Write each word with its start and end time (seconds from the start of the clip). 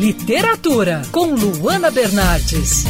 Literatura, 0.00 1.02
com 1.12 1.34
Luana 1.34 1.90
Bernardes. 1.90 2.84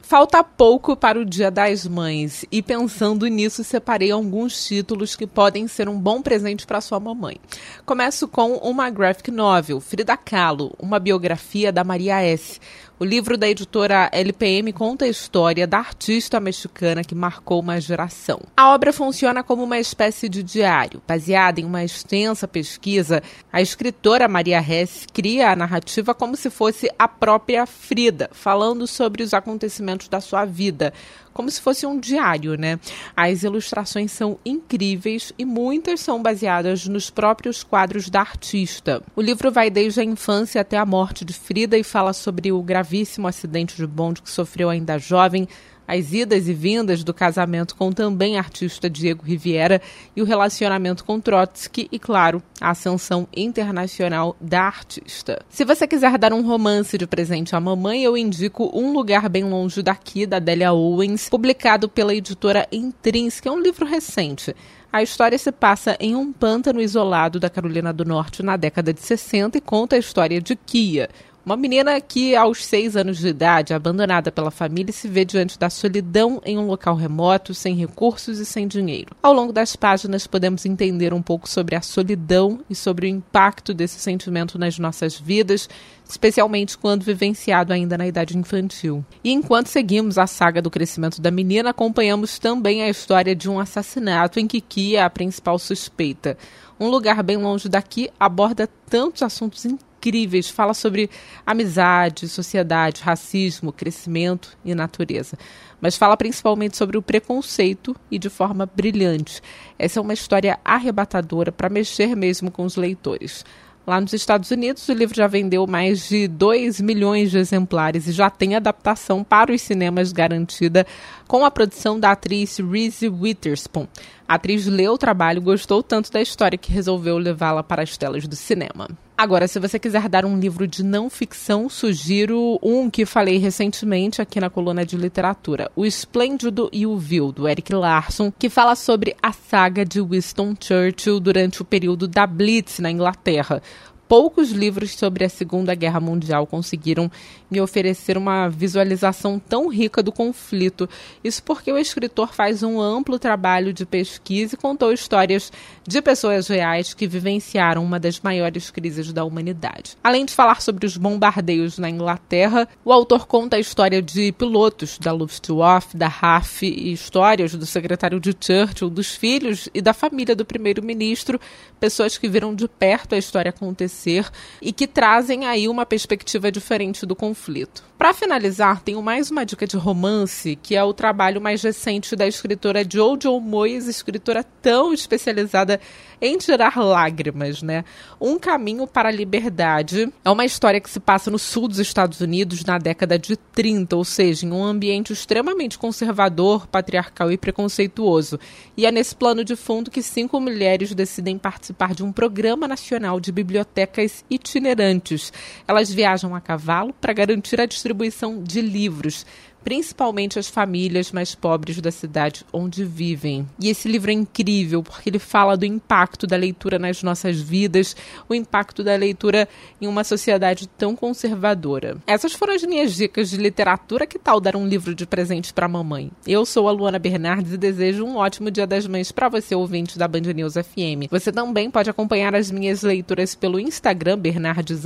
Falta 0.00 0.44
pouco 0.44 0.96
para 0.96 1.18
o 1.18 1.24
Dia 1.24 1.50
das 1.50 1.88
Mães 1.88 2.44
e 2.52 2.62
pensando 2.62 3.26
nisso, 3.26 3.64
separei 3.64 4.12
alguns 4.12 4.64
títulos 4.64 5.16
que 5.16 5.26
podem 5.26 5.66
ser 5.66 5.88
um 5.88 5.98
bom 5.98 6.22
presente 6.22 6.64
para 6.64 6.80
sua 6.80 7.00
mamãe. 7.00 7.36
Começo 7.84 8.28
com 8.28 8.58
uma 8.58 8.90
graphic 8.90 9.32
novel, 9.32 9.80
Frida 9.80 10.16
Kahlo, 10.16 10.72
uma 10.78 11.00
biografia 11.00 11.72
da 11.72 11.82
Maria 11.82 12.22
S. 12.22 12.60
O 13.02 13.04
livro 13.06 13.38
da 13.38 13.48
editora 13.48 14.10
LPM 14.12 14.74
conta 14.74 15.06
a 15.06 15.08
história 15.08 15.66
da 15.66 15.78
artista 15.78 16.38
mexicana 16.38 17.02
que 17.02 17.14
marcou 17.14 17.58
uma 17.58 17.80
geração. 17.80 18.42
A 18.54 18.74
obra 18.74 18.92
funciona 18.92 19.42
como 19.42 19.62
uma 19.62 19.78
espécie 19.78 20.28
de 20.28 20.42
diário. 20.42 21.00
Baseada 21.08 21.62
em 21.62 21.64
uma 21.64 21.82
extensa 21.82 22.46
pesquisa, 22.46 23.22
a 23.50 23.62
escritora 23.62 24.28
Maria 24.28 24.60
Hess 24.60 25.06
cria 25.10 25.50
a 25.50 25.56
narrativa 25.56 26.12
como 26.12 26.36
se 26.36 26.50
fosse 26.50 26.90
a 26.98 27.08
própria 27.08 27.64
Frida, 27.64 28.28
falando 28.34 28.86
sobre 28.86 29.22
os 29.22 29.32
acontecimentos 29.32 30.06
da 30.06 30.20
sua 30.20 30.44
vida, 30.44 30.92
como 31.40 31.50
se 31.50 31.62
fosse 31.62 31.86
um 31.86 31.98
diário, 31.98 32.54
né? 32.54 32.78
As 33.16 33.42
ilustrações 33.42 34.12
são 34.12 34.38
incríveis 34.44 35.32
e 35.38 35.44
muitas 35.46 36.00
são 36.00 36.22
baseadas 36.22 36.86
nos 36.86 37.08
próprios 37.08 37.64
quadros 37.64 38.10
da 38.10 38.20
artista. 38.20 39.02
O 39.16 39.22
livro 39.22 39.50
vai 39.50 39.70
desde 39.70 40.02
a 40.02 40.04
infância 40.04 40.60
até 40.60 40.76
a 40.76 40.84
morte 40.84 41.24
de 41.24 41.32
Frida 41.32 41.78
e 41.78 41.82
fala 41.82 42.12
sobre 42.12 42.52
o 42.52 42.62
gravíssimo 42.62 43.26
acidente 43.26 43.74
de 43.74 43.86
bonde 43.86 44.20
que 44.20 44.28
sofreu 44.30 44.68
ainda 44.68 44.98
jovem 44.98 45.48
as 45.90 46.12
idas 46.12 46.46
e 46.46 46.54
vindas 46.54 47.02
do 47.02 47.12
casamento 47.12 47.74
com 47.74 47.90
também 47.90 48.38
artista 48.38 48.88
Diego 48.88 49.24
Riviera 49.24 49.82
e 50.14 50.22
o 50.22 50.24
relacionamento 50.24 51.04
com 51.04 51.18
Trotsky 51.18 51.88
e, 51.90 51.98
claro, 51.98 52.40
a 52.60 52.70
ascensão 52.70 53.26
internacional 53.36 54.36
da 54.40 54.62
artista. 54.62 55.44
Se 55.48 55.64
você 55.64 55.88
quiser 55.88 56.16
dar 56.16 56.32
um 56.32 56.46
romance 56.46 56.96
de 56.96 57.08
presente 57.08 57.56
à 57.56 57.60
mamãe, 57.60 58.04
eu 58.04 58.16
indico 58.16 58.70
Um 58.72 58.92
Lugar 58.92 59.28
Bem 59.28 59.42
Longe 59.42 59.82
Daqui, 59.82 60.26
da 60.26 60.38
Delia 60.38 60.72
Owens, 60.72 61.28
publicado 61.28 61.88
pela 61.88 62.14
editora 62.14 62.68
Intrínseca, 62.70 63.48
é 63.48 63.52
um 63.52 63.60
livro 63.60 63.84
recente. 63.84 64.54
A 64.92 65.04
história 65.04 65.38
se 65.38 65.52
passa 65.52 65.96
em 66.00 66.16
um 66.16 66.32
pântano 66.32 66.80
isolado 66.80 67.38
da 67.38 67.48
Carolina 67.48 67.92
do 67.92 68.04
Norte 68.04 68.42
na 68.42 68.56
década 68.56 68.92
de 68.92 69.00
60 69.00 69.58
e 69.58 69.60
conta 69.60 69.94
a 69.94 69.98
história 69.98 70.40
de 70.40 70.56
Kia, 70.56 71.08
uma 71.44 71.56
menina 71.56 72.00
que, 72.00 72.36
aos 72.36 72.64
seis 72.64 72.96
anos 72.96 73.18
de 73.18 73.28
idade, 73.28 73.72
abandonada 73.72 74.30
pela 74.30 74.50
família, 74.50 74.92
se 74.92 75.08
vê 75.08 75.24
diante 75.24 75.58
da 75.58 75.70
solidão 75.70 76.40
em 76.44 76.58
um 76.58 76.66
local 76.66 76.94
remoto, 76.94 77.54
sem 77.54 77.74
recursos 77.74 78.38
e 78.38 78.44
sem 78.44 78.68
dinheiro. 78.68 79.16
Ao 79.22 79.32
longo 79.32 79.52
das 79.52 79.74
páginas, 79.74 80.26
podemos 80.26 80.66
entender 80.66 81.14
um 81.14 81.22
pouco 81.22 81.48
sobre 81.48 81.74
a 81.74 81.82
solidão 81.82 82.60
e 82.68 82.74
sobre 82.74 83.06
o 83.06 83.08
impacto 83.08 83.72
desse 83.72 83.98
sentimento 83.98 84.58
nas 84.58 84.78
nossas 84.78 85.18
vidas, 85.18 85.68
especialmente 86.08 86.76
quando 86.76 87.04
vivenciado 87.04 87.72
ainda 87.72 87.96
na 87.96 88.06
idade 88.06 88.36
infantil. 88.36 89.04
E 89.24 89.32
enquanto 89.32 89.68
seguimos 89.68 90.18
a 90.18 90.26
saga 90.26 90.60
do 90.60 90.70
crescimento 90.70 91.20
da 91.20 91.30
menina, 91.30 91.70
acompanhamos 91.70 92.38
também 92.38 92.82
a 92.82 92.90
história 92.90 93.34
de 93.34 93.48
um 93.48 93.58
assassinato 93.58 94.38
em 94.38 94.46
que 94.46 94.60
Kia 94.60 95.00
é 95.00 95.02
a 95.02 95.10
principal 95.10 95.58
suspeita. 95.58 96.36
Um 96.78 96.88
lugar 96.88 97.22
bem 97.22 97.36
longe 97.36 97.68
daqui 97.68 98.10
aborda 98.18 98.68
tantos 98.88 99.22
assuntos 99.22 99.64
incríveis 99.64 99.89
incríveis, 100.00 100.48
fala 100.48 100.72
sobre 100.72 101.10
amizade, 101.44 102.26
sociedade, 102.26 103.02
racismo, 103.02 103.70
crescimento 103.70 104.56
e 104.64 104.74
natureza. 104.74 105.36
Mas 105.78 105.96
fala 105.96 106.16
principalmente 106.16 106.76
sobre 106.76 106.96
o 106.96 107.02
preconceito 107.02 107.94
e 108.10 108.18
de 108.18 108.30
forma 108.30 108.64
brilhante. 108.64 109.42
Essa 109.78 110.00
é 110.00 110.02
uma 110.02 110.14
história 110.14 110.58
arrebatadora 110.64 111.52
para 111.52 111.68
mexer 111.68 112.16
mesmo 112.16 112.50
com 112.50 112.64
os 112.64 112.76
leitores. 112.76 113.44
Lá 113.86 114.00
nos 114.00 114.12
Estados 114.12 114.50
Unidos, 114.50 114.86
o 114.88 114.92
livro 114.92 115.16
já 115.16 115.26
vendeu 115.26 115.66
mais 115.66 116.08
de 116.08 116.28
2 116.28 116.80
milhões 116.80 117.30
de 117.30 117.38
exemplares 117.38 118.06
e 118.06 118.12
já 118.12 118.28
tem 118.28 118.54
adaptação 118.54 119.24
para 119.24 119.52
os 119.52 119.62
cinemas 119.62 120.12
garantida 120.12 120.86
com 121.26 121.44
a 121.44 121.50
produção 121.50 121.98
da 121.98 122.12
atriz 122.12 122.58
Reese 122.58 123.08
Witherspoon. 123.08 123.88
A 124.28 124.34
atriz 124.34 124.66
leu 124.66 124.92
o 124.92 124.98
trabalho, 124.98 125.40
gostou 125.40 125.82
tanto 125.82 126.12
da 126.12 126.20
história 126.20 126.58
que 126.58 126.70
resolveu 126.70 127.18
levá-la 127.18 127.62
para 127.62 127.82
as 127.82 127.96
telas 127.96 128.28
do 128.28 128.36
cinema. 128.36 128.86
Agora, 129.20 129.46
se 129.46 129.60
você 129.60 129.78
quiser 129.78 130.08
dar 130.08 130.24
um 130.24 130.40
livro 130.40 130.66
de 130.66 130.82
não 130.82 131.10
ficção, 131.10 131.68
sugiro 131.68 132.58
um 132.62 132.88
que 132.88 133.04
falei 133.04 133.36
recentemente 133.36 134.22
aqui 134.22 134.40
na 134.40 134.48
coluna 134.48 134.82
de 134.82 134.96
literatura, 134.96 135.70
O 135.76 135.84
Esplêndido 135.84 136.70
e 136.72 136.86
o 136.86 136.96
Vil, 136.96 137.30
do 137.30 137.46
Eric 137.46 137.70
Larson, 137.74 138.32
que 138.32 138.48
fala 138.48 138.74
sobre 138.74 139.14
a 139.22 139.30
saga 139.30 139.84
de 139.84 140.00
Winston 140.00 140.54
Churchill 140.58 141.20
durante 141.20 141.60
o 141.60 141.66
período 141.66 142.08
da 142.08 142.26
Blitz 142.26 142.78
na 142.78 142.90
Inglaterra 142.90 143.62
poucos 144.10 144.50
livros 144.50 144.96
sobre 144.96 145.24
a 145.24 145.28
Segunda 145.28 145.72
Guerra 145.72 146.00
Mundial 146.00 146.44
conseguiram 146.44 147.08
me 147.48 147.60
oferecer 147.60 148.18
uma 148.18 148.48
visualização 148.48 149.38
tão 149.38 149.68
rica 149.68 150.02
do 150.02 150.10
conflito. 150.10 150.90
Isso 151.22 151.40
porque 151.44 151.70
o 151.70 151.78
escritor 151.78 152.34
faz 152.34 152.64
um 152.64 152.80
amplo 152.80 153.20
trabalho 153.20 153.72
de 153.72 153.86
pesquisa 153.86 154.56
e 154.56 154.58
contou 154.58 154.92
histórias 154.92 155.52
de 155.86 156.02
pessoas 156.02 156.48
reais 156.48 156.92
que 156.92 157.06
vivenciaram 157.06 157.84
uma 157.84 158.00
das 158.00 158.18
maiores 158.18 158.68
crises 158.68 159.12
da 159.12 159.24
humanidade. 159.24 159.96
Além 160.02 160.24
de 160.24 160.34
falar 160.34 160.60
sobre 160.60 160.86
os 160.86 160.96
bombardeios 160.96 161.78
na 161.78 161.88
Inglaterra, 161.88 162.68
o 162.84 162.92
autor 162.92 163.28
conta 163.28 163.58
a 163.58 163.60
história 163.60 164.02
de 164.02 164.32
pilotos 164.32 164.98
da 164.98 165.12
Luftwaffe, 165.12 165.96
da 165.96 166.08
RAF 166.08 166.66
e 166.66 166.92
histórias 166.92 167.54
do 167.54 167.64
secretário 167.64 168.18
de 168.18 168.34
Churchill, 168.40 168.90
dos 168.90 169.14
filhos 169.14 169.68
e 169.72 169.80
da 169.80 169.94
família 169.94 170.34
do 170.34 170.44
primeiro-ministro, 170.44 171.40
pessoas 171.78 172.18
que 172.18 172.28
viram 172.28 172.52
de 172.56 172.66
perto 172.66 173.14
a 173.14 173.18
história 173.18 173.50
acontecer 173.50 173.99
acontecer 174.00 174.30
e 174.62 174.72
que 174.72 174.86
trazem 174.86 175.44
aí 175.44 175.68
uma 175.68 175.84
perspectiva 175.84 176.50
diferente 176.50 177.04
do 177.04 177.14
conflito. 177.14 177.84
Para 178.00 178.14
finalizar, 178.14 178.80
tenho 178.80 179.02
mais 179.02 179.30
uma 179.30 179.44
dica 179.44 179.66
de 179.66 179.76
romance, 179.76 180.58
que 180.62 180.74
é 180.74 180.82
o 180.82 180.94
trabalho 180.94 181.38
mais 181.38 181.62
recente 181.62 182.16
da 182.16 182.26
escritora 182.26 182.82
Jojo 182.82 183.38
Moyes, 183.40 183.86
escritora 183.86 184.42
tão 184.62 184.94
especializada 184.94 185.78
em 186.18 186.38
tirar 186.38 186.78
lágrimas, 186.78 187.62
né? 187.62 187.84
Um 188.18 188.38
Caminho 188.38 188.86
para 188.86 189.10
a 189.10 189.12
Liberdade 189.12 190.10
é 190.24 190.30
uma 190.30 190.46
história 190.46 190.80
que 190.80 190.88
se 190.88 190.98
passa 190.98 191.30
no 191.30 191.38
sul 191.38 191.68
dos 191.68 191.78
Estados 191.78 192.20
Unidos 192.20 192.64
na 192.64 192.78
década 192.78 193.18
de 193.18 193.36
30, 193.36 193.96
ou 193.96 194.04
seja, 194.04 194.46
em 194.46 194.52
um 194.52 194.64
ambiente 194.64 195.12
extremamente 195.12 195.78
conservador, 195.78 196.66
patriarcal 196.66 197.30
e 197.30 197.36
preconceituoso. 197.36 198.40
E 198.78 198.86
é 198.86 198.92
nesse 198.92 199.14
plano 199.14 199.44
de 199.44 199.56
fundo 199.56 199.90
que 199.90 200.02
cinco 200.02 200.40
mulheres 200.40 200.94
decidem 200.94 201.36
participar 201.36 201.94
de 201.94 202.02
um 202.02 202.12
programa 202.12 202.66
nacional 202.66 203.20
de 203.20 203.30
biblioteca 203.30 203.89
bibliotecas 203.90 204.24
itinerantes. 204.30 205.32
Elas 205.66 205.92
viajam 205.92 206.34
a 206.34 206.40
cavalo 206.40 206.92
para 206.94 207.12
garantir 207.12 207.60
a 207.60 207.66
distribuição 207.66 208.42
de 208.42 208.60
livros 208.60 209.26
principalmente 209.64 210.38
as 210.38 210.48
famílias 210.48 211.12
mais 211.12 211.34
pobres 211.34 211.80
da 211.80 211.90
cidade 211.90 212.44
onde 212.52 212.84
vivem. 212.84 213.46
E 213.60 213.68
esse 213.68 213.88
livro 213.88 214.10
é 214.10 214.14
incrível 214.14 214.82
porque 214.82 215.08
ele 215.10 215.18
fala 215.18 215.56
do 215.56 215.64
impacto 215.64 216.26
da 216.26 216.36
leitura 216.36 216.78
nas 216.78 217.02
nossas 217.02 217.40
vidas, 217.40 217.96
o 218.28 218.34
impacto 218.34 218.82
da 218.82 218.94
leitura 218.96 219.48
em 219.80 219.86
uma 219.86 220.04
sociedade 220.04 220.68
tão 220.68 220.94
conservadora. 220.96 221.98
Essas 222.06 222.32
foram 222.32 222.54
as 222.54 222.62
minhas 222.62 222.94
dicas 222.94 223.30
de 223.30 223.36
literatura. 223.36 224.06
Que 224.06 224.18
tal 224.18 224.40
dar 224.40 224.56
um 224.56 224.66
livro 224.66 224.94
de 224.94 225.06
presente 225.06 225.52
para 225.52 225.66
a 225.66 225.68
mamãe? 225.68 226.10
Eu 226.26 226.44
sou 226.44 226.68
a 226.68 226.72
Luana 226.72 226.98
Bernardes 226.98 227.52
e 227.52 227.56
desejo 227.56 228.04
um 228.04 228.16
ótimo 228.16 228.50
Dia 228.50 228.66
das 228.66 228.86
Mães 228.86 229.12
para 229.12 229.28
você, 229.28 229.54
ouvinte 229.54 229.98
da 229.98 230.08
Band 230.08 230.32
News 230.34 230.54
FM. 230.54 231.10
Você 231.10 231.30
também 231.32 231.70
pode 231.70 231.90
acompanhar 231.90 232.34
as 232.34 232.50
minhas 232.50 232.82
leituras 232.82 233.34
pelo 233.34 233.60
Instagram 233.60 234.18
Bernardes 234.18 234.84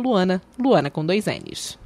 Luana, 0.00 0.42
Luana 0.58 0.90
com 0.90 1.04
dois 1.04 1.26
N's. 1.26 1.85